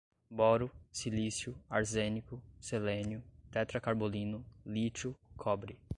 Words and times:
boro, 0.31 0.71
silício, 0.91 1.55
arsênico, 1.69 2.41
selênio, 2.59 3.21
tetracarbolino, 3.51 4.43
lítio, 4.65 5.15
cobre 5.37 5.77